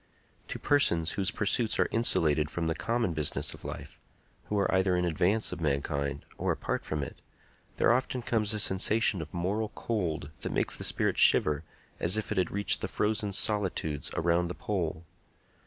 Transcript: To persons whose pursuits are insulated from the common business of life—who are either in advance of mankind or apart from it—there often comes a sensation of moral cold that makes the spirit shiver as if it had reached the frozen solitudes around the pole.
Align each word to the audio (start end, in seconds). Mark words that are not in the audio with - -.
To 0.47 0.57
persons 0.57 1.11
whose 1.11 1.29
pursuits 1.29 1.77
are 1.77 1.87
insulated 1.91 2.49
from 2.49 2.65
the 2.65 2.73
common 2.73 3.13
business 3.13 3.53
of 3.53 3.63
life—who 3.63 4.57
are 4.57 4.73
either 4.73 4.95
in 4.97 5.05
advance 5.05 5.51
of 5.51 5.61
mankind 5.61 6.25
or 6.39 6.51
apart 6.51 6.83
from 6.83 7.03
it—there 7.03 7.93
often 7.93 8.23
comes 8.23 8.51
a 8.51 8.57
sensation 8.57 9.21
of 9.21 9.31
moral 9.31 9.69
cold 9.75 10.31
that 10.39 10.51
makes 10.51 10.75
the 10.75 10.83
spirit 10.83 11.19
shiver 11.19 11.63
as 11.99 12.17
if 12.17 12.31
it 12.31 12.39
had 12.39 12.49
reached 12.49 12.81
the 12.81 12.87
frozen 12.87 13.31
solitudes 13.31 14.09
around 14.17 14.47
the 14.47 14.55
pole. 14.55 15.03